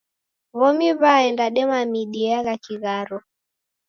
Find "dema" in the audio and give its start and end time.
1.55-1.79